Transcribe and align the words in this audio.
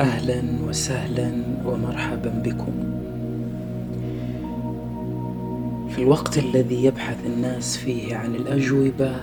أهلا 0.00 0.42
وسهلا 0.68 1.30
ومرحبا 1.66 2.30
بكم. 2.44 2.72
في 5.90 6.02
الوقت 6.02 6.38
الذي 6.38 6.84
يبحث 6.84 7.16
الناس 7.26 7.76
فيه 7.76 8.16
عن 8.16 8.34
الأجوبة 8.34 9.16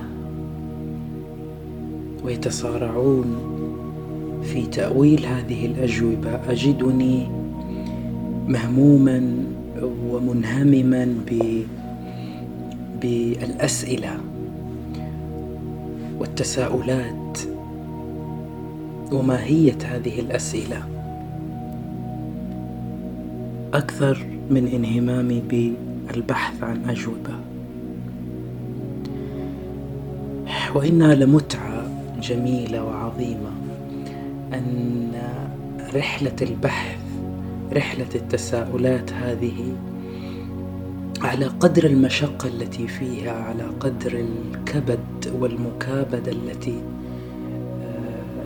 ويتصارعون 2.23 3.37
في 4.43 4.65
تأويل 4.65 5.25
هذه 5.25 5.65
الأجوبة 5.65 6.39
أجدني 6.49 7.27
مهموما 8.47 9.33
ومنهمما 10.09 11.15
بالأسئلة 13.01 14.17
والتساؤلات 16.19 17.24
وماهية 19.11 19.77
هذه 19.83 20.19
الأسئلة. 20.19 20.83
أكثر 23.73 24.25
من 24.49 24.67
انهمامي 24.67 25.41
بالبحث 25.49 26.63
عن 26.63 26.89
أجوبة. 26.89 27.35
وإنها 30.75 31.15
لمتعة 31.15 31.87
جميلة 32.21 32.83
وعظيمة 32.83 33.51
أن 34.53 35.11
رحلة 35.95 36.35
البحث 36.41 36.99
رحلة 37.73 38.09
التساؤلات 38.15 39.13
هذه 39.13 39.75
على 41.21 41.45
قدر 41.45 41.85
المشقة 41.85 42.47
التي 42.47 42.87
فيها 42.87 43.31
على 43.31 43.63
قدر 43.79 44.25
الكبد 44.25 45.33
والمكابدة 45.39 46.31
التي 46.31 46.81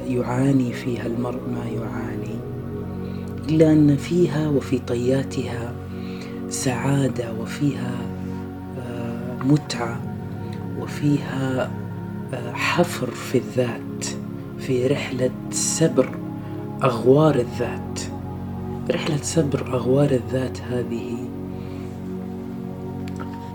يعاني 0.09 0.73
فيها 0.73 1.05
المرء 1.05 1.39
ما 1.53 1.65
يعاني 1.65 2.39
إلا 3.49 3.71
أن 3.73 3.97
فيها 3.97 4.49
وفي 4.49 4.79
طياتها 4.79 5.73
سعادة 6.49 7.33
وفيها 7.41 7.91
آه، 8.79 9.43
متعة 9.43 10.01
وفيها 10.81 11.71
آه، 12.33 12.53
حفر 12.53 13.11
في 13.11 13.37
الذات 13.37 14.05
في 14.59 14.87
رحلة 14.87 15.31
سبر 15.51 16.09
أغوار 16.83 17.35
الذات. 17.35 17.99
رحلة 18.91 19.17
سبر 19.21 19.73
أغوار 19.73 20.11
الذات 20.11 20.61
هذه 20.61 21.17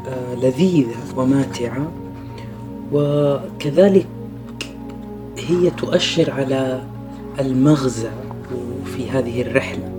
آه، 0.08 0.34
لذيذة 0.34 0.96
وماتعة 1.16 1.92
وكذلك 2.92 4.06
هي 5.48 5.70
تؤشر 5.70 6.30
على 6.30 6.82
المغزى 7.40 8.10
في 8.84 9.10
هذه 9.10 9.42
الرحلة. 9.42 9.90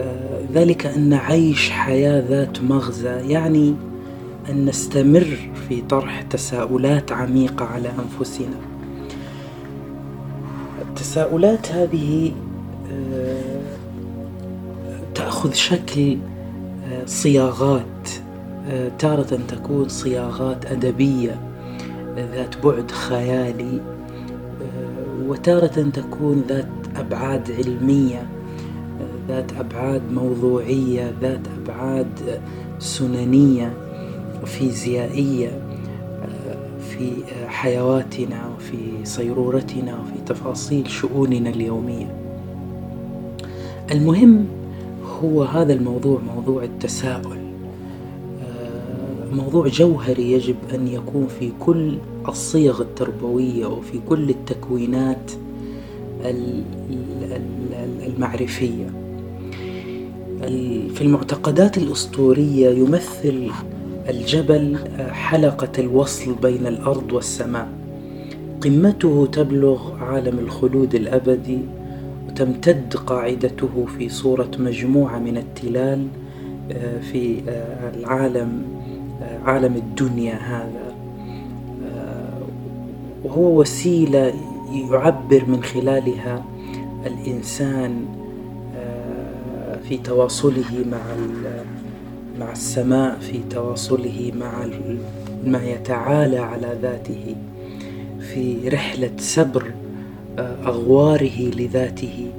آه، 0.00 0.40
ذلك 0.54 0.86
أن 0.86 1.12
عيش 1.14 1.70
حياة 1.70 2.24
ذات 2.28 2.62
مغزى 2.62 3.08
يعني 3.08 3.74
أن 4.50 4.64
نستمر 4.64 5.36
في 5.68 5.80
طرح 5.80 6.22
تساؤلات 6.22 7.12
عميقة 7.12 7.64
على 7.64 7.88
أنفسنا. 7.88 8.56
التساؤلات 10.82 11.72
هذه 11.72 12.32
آه، 12.92 13.60
تأخذ 15.14 15.52
شكل 15.52 16.18
آه، 16.92 17.06
صياغات. 17.06 17.84
تارة 18.98 19.38
تكون 19.48 19.88
صياغات 19.88 20.66
أدبية 20.66 21.40
ذات 22.16 22.66
بعد 22.66 22.90
خيالي. 22.90 23.93
وتارة 25.26 25.90
تكون 25.92 26.44
ذات 26.48 26.66
أبعاد 26.96 27.50
علمية 27.52 28.26
ذات 29.28 29.52
أبعاد 29.52 30.02
موضوعية 30.12 31.14
ذات 31.20 31.40
أبعاد 31.62 32.40
سننية 32.78 33.72
وفيزيائية 34.42 35.60
في 36.90 37.10
حيواتنا 37.46 38.48
وفي 38.56 39.04
صيرورتنا 39.04 39.98
وفي 40.00 40.24
تفاصيل 40.26 40.90
شؤوننا 40.90 41.50
اليومية. 41.50 42.14
المهم 43.92 44.46
هو 45.22 45.42
هذا 45.42 45.72
الموضوع 45.72 46.20
موضوع 46.34 46.64
التساؤل 46.64 47.38
موضوع 49.32 49.68
جوهري 49.68 50.32
يجب 50.32 50.56
أن 50.74 50.88
يكون 50.88 51.26
في 51.26 51.52
كل 51.60 51.94
الصيغ 52.28 52.82
التربوية 52.82 53.66
وفي 53.66 54.00
كل 54.08 54.30
التكوينات 54.30 55.30
المعرفية. 58.06 58.86
في 60.94 61.00
المعتقدات 61.00 61.78
الأسطورية 61.78 62.70
يمثل 62.70 63.50
الجبل 64.08 64.78
حلقة 65.10 65.72
الوصل 65.78 66.34
بين 66.42 66.66
الأرض 66.66 67.12
والسماء. 67.12 67.68
قمته 68.60 69.28
تبلغ 69.32 70.02
عالم 70.02 70.38
الخلود 70.38 70.94
الأبدي 70.94 71.58
وتمتد 72.28 72.94
قاعدته 72.96 73.86
في 73.98 74.08
صورة 74.08 74.50
مجموعة 74.58 75.18
من 75.18 75.36
التلال 75.36 76.06
آه، 76.72 77.00
في 77.00 77.40
آه، 77.48 77.90
العالم 77.94 78.62
عالم 79.44 79.76
الدنيا 79.76 80.34
هذا. 80.34 80.83
وهو 83.24 83.60
وسيلة 83.60 84.34
يعبر 84.90 85.44
من 85.46 85.62
خلالها 85.62 86.44
الإنسان 87.06 88.04
في 89.88 89.96
تواصله 89.96 90.84
مع 90.90 90.98
مع 92.40 92.52
السماء 92.52 93.18
في 93.18 93.40
تواصله 93.50 94.32
مع 94.34 94.66
ما 95.44 95.64
يتعالى 95.64 96.38
على 96.38 96.78
ذاته 96.82 97.36
في 98.20 98.68
رحلة 98.68 99.10
سبر 99.18 99.72
أغواره 100.38 101.40
لذاته 101.40 102.30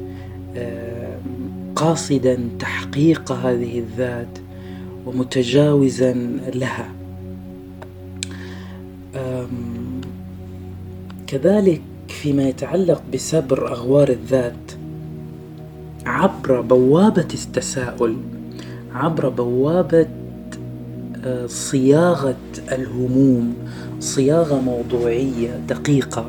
قاصدا 1.76 2.50
تحقيق 2.60 3.32
هذه 3.32 3.80
الذات 3.80 4.38
ومتجاوزا 5.06 6.14
لها. 6.54 6.90
كذلك 11.28 11.82
فيما 12.08 12.44
يتعلق 12.44 13.04
بسبر 13.14 13.72
أغوار 13.72 14.10
الذات 14.10 14.72
عبر 16.06 16.62
بوابة 16.62 17.28
التساؤل 17.34 18.18
عبر 18.94 19.30
بوابة 19.30 20.08
آه، 21.26 21.46
صياغة 21.46 22.36
الهموم 22.72 23.54
صياغة 24.00 24.60
موضوعية 24.62 25.60
دقيقة. 25.70 26.26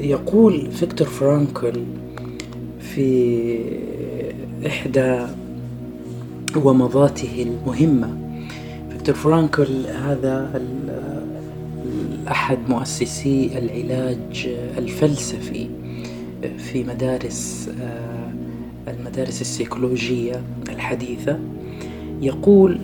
يقول 0.00 0.70
فيكتور 0.70 1.06
فرانكل 1.06 1.82
في 2.80 3.58
إحدى 4.66 5.26
ومضاته 6.56 7.42
المهمة 7.42 8.21
فيكتور 9.02 9.14
فرانكل 9.14 9.86
هذا 9.86 10.62
أحد 12.28 12.58
مؤسسي 12.68 13.58
العلاج 13.58 14.48
الفلسفي 14.78 15.68
في 16.58 16.84
مدارس 16.84 17.70
المدارس 18.88 19.40
السيكولوجية 19.40 20.42
الحديثة. 20.68 21.38
يقول 22.20 22.78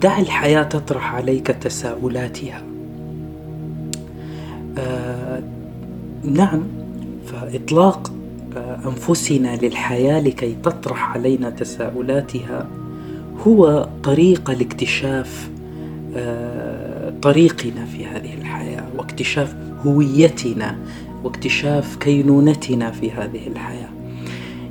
دع 0.00 0.18
الحياة 0.18 0.62
تطرح 0.62 1.14
عليك 1.14 1.46
تساؤلاتها. 1.46 2.62
نعم 6.24 6.62
فإطلاق 7.26 8.12
أنفسنا 8.86 9.56
للحياة 9.56 10.20
لكي 10.20 10.56
تطرح 10.62 11.12
علينا 11.14 11.50
تساؤلاتها 11.50 12.68
هو 13.46 13.88
طريقة 14.04 14.52
لاكتشاف 14.52 15.46
آه، 15.46 15.49
طريقنا 17.22 17.84
في 17.84 18.06
هذه 18.06 18.34
الحياة 18.40 18.84
واكتشاف 18.96 19.54
هويتنا 19.86 20.76
واكتشاف 21.24 21.96
كينونتنا 21.96 22.90
في 22.90 23.10
هذه 23.10 23.46
الحياة. 23.46 23.88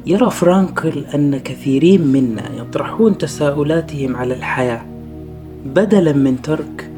يرى 0.06 0.30
فرانكل 0.30 1.06
أن 1.16 1.38
كثيرين 1.38 2.08
منا 2.08 2.44
يطرحون 2.58 3.18
تساؤلاتهم 3.18 4.16
على 4.16 4.34
الحياة 4.34 4.82
بدلا 5.66 6.14
من 6.14 6.42
ترك 6.42 6.90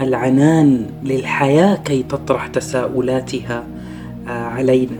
العنان 0.00 0.86
للحياة 1.04 1.76
كي 1.76 2.02
تطرح 2.02 2.46
تساؤلاتها 2.46 3.64
آه، 4.28 4.30
علينا. 4.30 4.96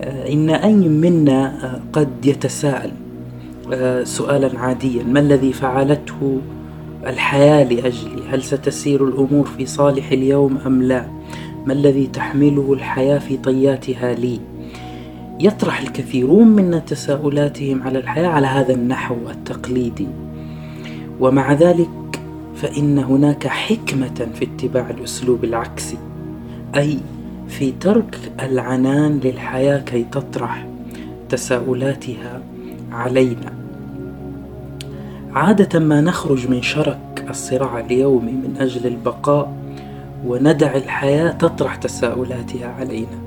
آه، 0.00 0.32
إن 0.32 0.50
أي 0.50 0.88
منا 0.88 1.64
آه، 1.64 1.80
قد 1.92 2.26
يتساءل 2.26 2.90
آه، 3.72 4.04
سؤالا 4.04 4.58
عاديا 4.58 5.02
ما 5.02 5.20
الذي 5.20 5.52
فعلته؟ 5.52 6.40
الحياة 7.06 7.64
لأجلي. 7.64 8.28
هل 8.28 8.42
ستسير 8.42 9.08
الأمور 9.08 9.46
في 9.46 9.66
صالح 9.66 10.10
اليوم 10.12 10.58
أم 10.66 10.82
لا؟ 10.82 11.08
ما 11.66 11.72
الذي 11.72 12.06
تحمله 12.06 12.72
الحياة 12.72 13.18
في 13.18 13.36
طياتها 13.36 14.14
لي؟ 14.14 14.40
يطرح 15.40 15.80
الكثيرون 15.80 16.48
منا 16.48 16.78
تساؤلاتهم 16.78 17.82
على 17.82 17.98
الحياة 17.98 18.28
على 18.28 18.46
هذا 18.46 18.74
النحو 18.74 19.16
التقليدي. 19.30 20.08
ومع 21.20 21.52
ذلك 21.52 21.88
فإن 22.54 22.98
هناك 22.98 23.46
حكمة 23.46 24.28
في 24.34 24.44
اتباع 24.44 24.90
الأسلوب 24.90 25.44
العكسي 25.44 25.98
أي 26.76 26.98
في 27.48 27.72
ترك 27.80 28.18
العنان 28.42 29.20
للحياة 29.24 29.78
كي 29.78 30.04
تطرح 30.12 30.66
تساؤلاتها 31.28 32.42
علينا. 32.92 33.65
عادة 35.36 35.78
ما 35.78 36.00
نخرج 36.00 36.48
من 36.48 36.62
شرك 36.62 37.26
الصراع 37.30 37.80
اليومي 37.80 38.32
من 38.32 38.56
أجل 38.60 38.86
البقاء 38.86 39.52
وندع 40.26 40.74
الحياة 40.74 41.30
تطرح 41.30 41.74
تساؤلاتها 41.74 42.66
علينا. 42.66 43.18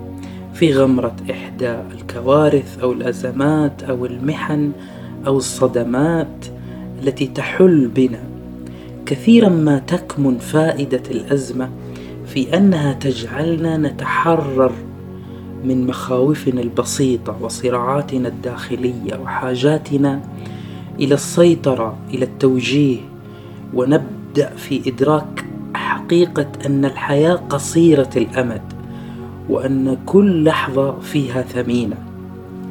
في 0.53 0.73
غمرة 0.73 1.15
إحدى 1.31 1.69
الكوارث 1.69 2.79
أو 2.79 2.91
الأزمات 2.91 3.83
أو 3.83 4.05
المحن 4.05 4.71
أو 5.27 5.37
الصدمات 5.37 6.45
التي 7.03 7.27
تحل 7.27 7.87
بنا 7.95 8.23
كثيرا 9.05 9.49
ما 9.49 9.79
تكمن 9.79 10.37
فائدة 10.37 11.03
الأزمة 11.11 11.69
في 12.25 12.57
أنها 12.57 12.93
تجعلنا 12.93 13.77
نتحرر 13.77 14.71
من 15.63 15.87
مخاوفنا 15.87 16.61
البسيطة 16.61 17.37
وصراعاتنا 17.41 18.27
الداخلية 18.27 19.19
وحاجاتنا 19.23 20.21
إلى 20.99 21.13
السيطرة 21.13 21.97
إلى 22.13 22.25
التوجيه. 22.25 22.97
ونبدأ 23.73 24.49
في 24.55 24.81
إدراك 24.89 25.45
حقيقة 25.73 26.47
أن 26.65 26.85
الحياة 26.85 27.35
قصيرة 27.35 28.09
الأمد 28.15 28.61
وأن 29.49 29.97
كل 30.05 30.43
لحظة 30.43 30.99
فيها 30.99 31.41
ثمينة. 31.41 31.97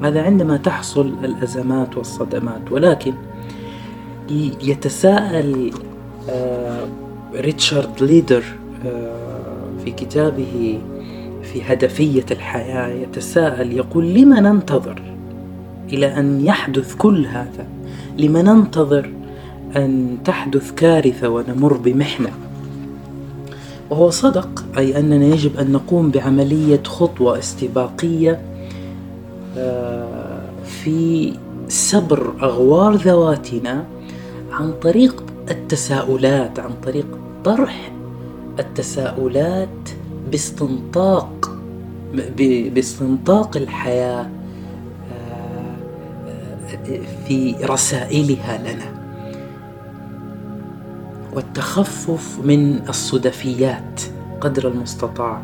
هذا 0.02 0.22
عندما 0.22 0.56
تحصل 0.56 1.06
الأزمات 1.25 1.96
والصدمات. 1.96 2.72
ولكن 2.72 3.12
يتساءل 4.62 5.70
آه، 6.30 6.88
ريتشارد 7.34 8.02
ليدر 8.02 8.44
آه، 8.86 9.14
في 9.84 9.90
كتابه 9.90 10.80
في 11.42 11.62
هدفية 11.62 12.26
الحياة 12.30 12.88
يتساءل 12.88 13.72
يقول 13.72 14.14
لما 14.14 14.40
ننتظر 14.40 15.02
إلى 15.92 16.06
أن 16.19 16.40
يحدث 16.44 16.94
كل 16.94 17.26
هذا؟ 17.26 17.66
لما 18.18 18.42
ننتظر 18.42 19.10
أن 19.76 20.18
تحدث 20.24 20.72
كارثة 20.72 21.28
ونمر 21.28 21.72
بمحنة. 21.72 22.30
وهو 23.90 24.10
صدق 24.10 24.64
أي 24.78 24.98
أننا 24.98 25.26
يجب 25.26 25.56
أن 25.56 25.72
نقوم 25.72 26.10
بعملية 26.10 26.82
خطوة 26.82 27.38
استباقية 27.38 28.40
آه، 29.56 30.40
في 30.64 31.32
سبر 31.68 32.32
أغوار 32.42 32.94
ذواتنا 32.94 33.84
عن 34.52 34.72
طريق 34.82 35.24
التساؤلات 35.50 36.60
عن 36.60 36.70
طريق 36.84 37.06
طرح 37.44 37.92
التساؤلات 38.58 39.88
باستنطاق 40.30 41.58
باستنطاق 42.74 43.56
الحياة. 43.56 44.30
في 47.29 47.55
رسائلها 47.64 48.58
لنا. 48.58 48.99
والتخفف 51.32 52.38
من 52.44 52.88
الصدفيات 52.88 54.00
قدر 54.40 54.69
المستطاع. 54.69 55.43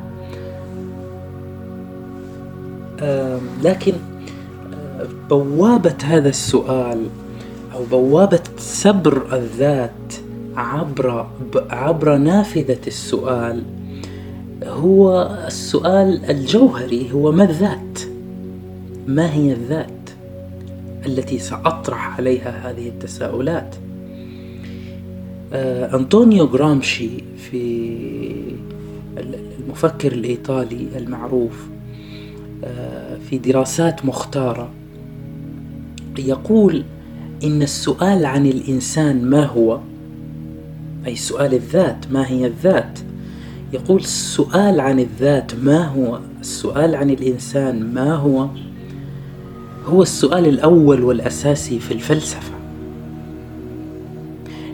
لكن 3.63 3.93
بوابة 5.31 5.95
هذا 6.05 6.29
السؤال 6.29 7.07
أو 7.75 7.85
بوابة 7.91 8.43
سبر 8.59 9.37
الذات 9.37 9.91
عبر 10.57 11.27
عبر 11.71 12.17
نافذة 12.17 12.87
السؤال 12.87 13.63
هو 14.65 15.31
السؤال 15.47 16.31
الجوهري 16.31 17.13
هو 17.13 17.33
ما 17.33 17.45
الذات؟ 17.45 18.01
ما 19.07 19.33
هي 19.33 19.53
الذات؟ 19.53 20.04
التي 21.07 21.39
سأطرح 21.39 22.17
عليها 22.17 22.71
هذه 22.71 22.89
التساؤلات؟ 22.89 23.77
آه، 25.53 25.97
أنطونيو 25.97 26.47
جرامشي 26.47 27.11
في 27.37 27.95
المفكر 29.59 30.13
الإيطالي 30.13 30.89
المعروف 30.97 31.67
آه، 32.65 33.19
في 33.31 33.39
دراسات 33.39 34.05
مختارة 34.05 34.71
يقول 36.19 36.85
إن 37.45 37.63
السؤال 37.63 38.27
عن 38.27 38.47
الإنسان 38.47 39.31
ما 39.31 39.45
هو؟ 39.45 39.81
أي 41.07 41.17
سؤال 41.17 41.55
الذات 41.55 42.13
ما 42.13 42.29
هي 42.29 42.47
الذات؟ 42.47 42.99
يقول 43.73 44.01
السؤال 44.01 44.81
عن 44.81 45.01
الذات 45.01 45.55
ما 45.55 45.87
هو؟ 45.87 46.21
السؤال 46.41 46.95
عن 46.95 47.11
الإنسان 47.11 47.95
ما 47.95 48.15
هو؟ 48.15 48.49
هو 49.87 50.03
السؤال 50.03 50.47
الأول 50.47 51.05
والأساسي 51.05 51.79
في 51.79 51.95
الفلسفة. 51.95 52.55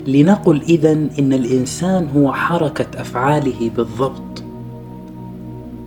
لنقل 0.06 0.62
إذا 0.62 0.92
إن 0.92 1.32
الإنسان 1.32 2.08
هو 2.16 2.32
حركة 2.32 3.00
أفعاله 3.00 3.70
بالضبط. 3.76 4.42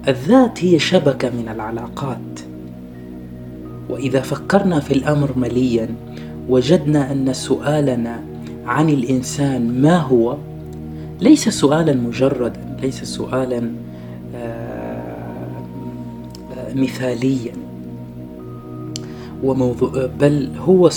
الذات 0.07 0.63
هي 0.63 0.79
شبكة 0.79 1.29
من 1.29 1.49
العلاقات. 1.49 2.39
وإذا 3.89 4.21
فكرنا 4.21 4.79
في 4.79 4.93
الأمر 4.93 5.31
مليا 5.37 5.95
وجدنا 6.49 7.11
أن 7.11 7.33
سؤالنا 7.33 8.23
عن 8.65 8.89
الإنسان 8.89 9.81
ما 9.81 9.97
هو 9.97 10.37
ليس 11.21 11.49
سؤالا 11.49 11.93
مجردا 11.93 12.77
ليس 12.81 13.03
سؤالا 13.03 13.71
آه، 14.35 15.03
مثاليا. 16.75 17.62
وموضوع 19.43 20.09
بل 20.19 20.49
هو 20.57 20.89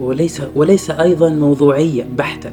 وليس 0.00 0.42
وليس 0.54 0.90
أيضا 0.90 1.28
موضوعيا 1.28 2.06
بحتا. 2.18 2.50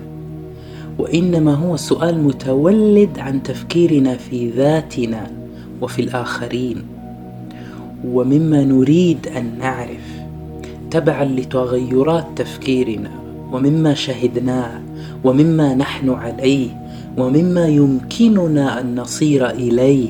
وإنما 1.00 1.54
هو 1.54 1.76
سؤال 1.76 2.24
متولد 2.24 3.20
عن 3.20 3.44
تفكيرنا 3.44 4.18
في 4.18 4.50
ذاتنا 4.50 5.32
وفي 5.82 6.02
الآخرين. 6.02 6.84
ومما 8.08 8.64
نريد 8.64 9.28
أن 9.38 9.52
نعرف 9.60 10.06
تبعا 10.92 11.26
لتغيرات 11.26 12.26
تفكيرنا 12.36 13.12
ومما 13.52 13.94
شهدناه 13.94 14.82
ومما 15.24 15.76
نحن 15.76 16.10
عليه 16.10 16.70
ومما 17.18 17.68
يمكننا 17.68 18.80
أن 18.80 18.96
نصير 18.96 19.50
إليه. 19.50 20.10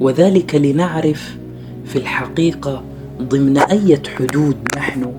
وذلك 0.00 0.54
لنعرف 0.54 1.36
في 1.84 1.96
الحقيقة 1.96 2.82
ضمن 3.22 3.58
اية 3.58 4.02
حدود 4.18 4.56
نحن 4.76 5.12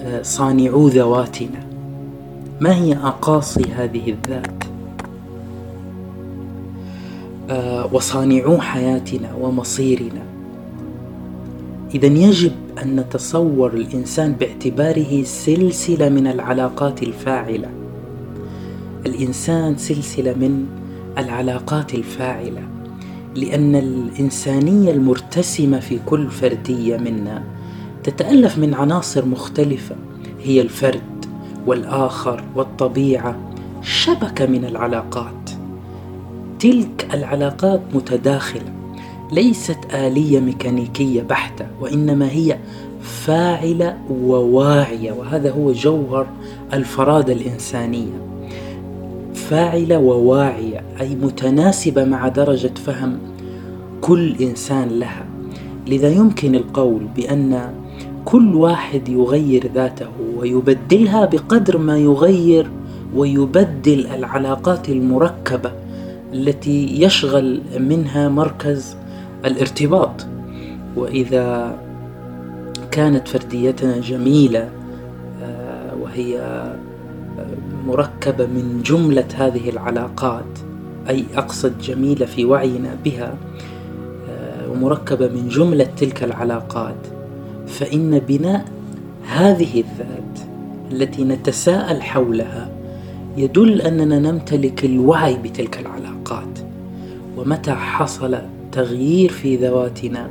آه، 0.00 0.22
صانعو 0.22 0.88
ذواتنا. 0.88 1.66
ما 2.60 2.74
هي 2.74 2.92
أقاصي 2.92 3.64
هذه 3.76 4.10
الذات؟ 4.10 4.64
آه، 7.50 7.94
وصانعو 7.94 8.58
حياتنا 8.58 9.34
ومصيرنا. 9.40 10.22
اذا 11.94 12.06
يجب 12.06 12.52
أن 12.82 12.96
نتصور 12.96 13.74
الإنسان 13.74 14.32
باعتباره 14.32 15.22
سلسلة 15.22 16.08
من 16.08 16.26
العلاقات 16.26 17.02
الفاعلة. 17.02 17.68
الإنسان 19.06 19.76
سلسلة 19.76 20.32
من 20.32 20.66
العلاقات 21.18 21.94
الفاعلة. 21.94 22.73
لأن 23.36 23.76
الإنسانية 23.76 24.92
المرتسمة 24.92 25.80
في 25.80 25.98
كل 26.06 26.30
فردية 26.30 26.96
منا 26.96 27.42
تتألف 28.04 28.58
من 28.58 28.74
عناصر 28.74 29.24
مختلفة. 29.24 29.96
هي 30.42 30.60
الفرد 30.60 31.26
والآخر 31.66 32.44
والطبيعة 32.54 33.36
شبكة 33.82 34.46
من 34.46 34.64
العلاقات. 34.64 35.50
تلك 36.58 37.08
العلاقات 37.14 37.80
متداخلة 37.94 38.72
ليست 39.32 39.78
آلية 39.94 40.40
ميكانيكية 40.40 41.22
بحتة 41.22 41.66
وإنما 41.80 42.30
هي 42.30 42.58
فاعلة 43.02 43.98
وواعية 44.10 45.12
وهذا 45.12 45.50
هو 45.50 45.72
جوهر 45.72 46.26
الفرادة 46.72 47.32
الإنسانية. 47.32 48.33
فاعلة 49.50 49.98
وواعية 49.98 50.82
أي 51.00 51.14
متناسبة 51.14 52.04
مع 52.04 52.28
درجة 52.28 52.72
فهم 52.86 53.18
كل 54.00 54.34
إنسان 54.40 54.88
لها. 54.88 55.24
لذا 55.88 56.08
يمكن 56.08 56.54
القول 56.54 57.06
بأن 57.16 57.74
كل 58.24 58.54
واحد 58.54 59.08
يغير 59.08 59.70
ذاته 59.74 60.06
ويبدلها 60.36 61.24
بقدر 61.24 61.78
ما 61.78 61.98
يغير 61.98 62.70
ويبدل 63.14 64.06
العلاقات 64.06 64.88
المركبة 64.88 65.72
التي 66.32 67.02
يشغل 67.02 67.60
منها 67.78 68.28
مركز 68.28 68.96
الارتباط. 69.44 70.26
وإذا 70.96 71.78
كانت 72.90 73.28
فرديتنا 73.28 73.98
جميلة 73.98 74.68
آه، 75.42 75.94
وهي 76.02 76.40
مركبة 77.86 78.46
من 78.46 78.82
جملة 78.84 79.24
هذه 79.36 79.70
العلاقات 79.70 80.58
أي 81.08 81.24
أقصد 81.36 81.78
جميلة 81.78 82.26
في 82.26 82.44
وعينا 82.44 82.96
بها 83.04 83.34
آه، 84.30 84.70
ومركبة 84.70 85.28
من 85.28 85.48
جملة 85.48 85.88
تلك 85.96 86.24
العلاقات. 86.24 86.96
فإن 87.66 88.18
بناء 88.18 88.64
هذه 89.26 89.80
الذات 89.80 90.38
التي 90.92 91.24
نتساءل 91.24 92.02
حولها 92.02 92.70
يدل 93.36 93.80
أننا 93.80 94.18
نمتلك 94.18 94.84
الوعي 94.84 95.34
بتلك 95.34 95.78
العلاقات. 95.78 96.58
ومتى 97.36 97.72
حصل 97.72 98.38
تغيير 98.72 99.30
في 99.30 99.56
ذواتنا 99.56 100.30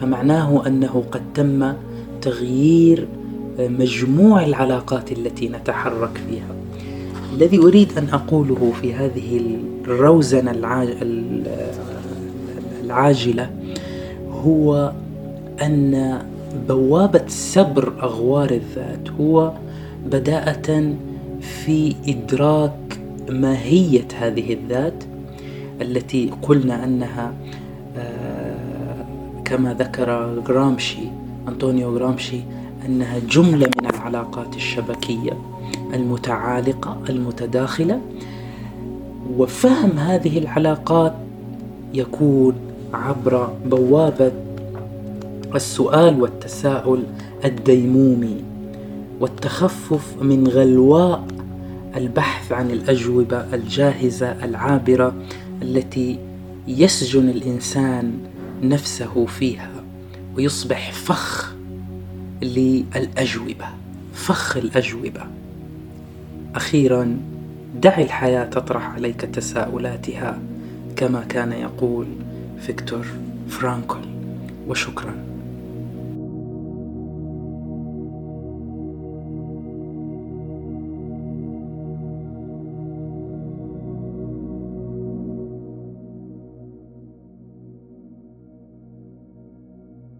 فمعناه 0.00 0.66
أنه 0.66 1.04
قد 1.10 1.22
تم 1.34 1.72
تغيير 2.20 3.08
مجموع 3.58 4.44
العلاقات 4.44 5.12
التي 5.12 5.48
نتحرك 5.48 6.20
فيها. 6.28 6.54
الذي 7.32 7.58
أريد 7.58 7.98
أن 7.98 8.08
أقوله 8.12 8.72
في 8.80 8.94
هذه 8.94 9.40
الروزنة 9.84 10.50
العاجلة 12.84 13.50
هو 14.30 14.92
أن 15.62 16.18
بوابة 16.68 17.22
سبر 17.28 17.92
أغوار 18.02 18.50
الذات 18.50 19.10
هو 19.20 19.52
بداءة 20.06 20.94
في 21.40 21.94
إدراك 22.08 23.00
ماهية 23.28 24.08
هذه 24.18 24.52
الذات 24.52 25.04
التي 25.80 26.30
قلنا 26.42 26.84
أنها 26.84 27.32
آه، 27.98 28.54
كما 29.44 29.74
ذكر 29.74 30.38
جرامشي 30.48 31.02
أنطونيو 31.48 31.98
جرامشي 31.98 32.40
أنها 32.86 33.18
جملة 33.18 33.70
من 33.80 33.90
العلاقات 33.90 34.56
الشبكية 34.56 35.38
المتعالقة 35.94 36.98
المتداخلة 37.08 38.00
وفهم 39.36 39.98
هذه 39.98 40.38
العلاقات 40.38 41.14
يكون 41.94 42.54
عبر 42.94 43.52
بوابة 43.66 44.32
السؤال 45.54 46.20
والتساؤل 46.20 47.02
الديمومي 47.44 48.44
والتخفف 49.20 50.22
من 50.22 50.48
غلواء 50.48 51.26
البحث 51.96 52.52
عن 52.52 52.70
الأجوبة 52.70 53.54
الجاهزة 53.54 54.44
العابرة 54.44 55.14
التي 55.62 56.18
يسجن 56.68 57.28
الإنسان 57.28 58.12
نفسه 58.62 59.26
فيها 59.26 59.70
ويصبح 60.36 60.92
فخ 60.92 61.54
للأجوبة. 62.42 63.66
فخ 64.14 64.56
الأجوبة. 64.56 65.22
أخيرا 66.54 67.16
دع 67.82 67.98
الحياة 67.98 68.44
تطرح 68.44 68.90
عليك 68.90 69.20
تساؤلاتها 69.20 70.38
كما 70.96 71.24
كان 71.28 71.52
يقول 71.52 72.06
فيكتور 72.60 73.06
فرانكل. 73.48 74.00
وشكرا. 74.68 75.31